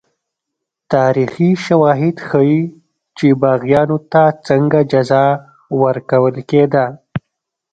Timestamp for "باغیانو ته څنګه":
3.41-4.79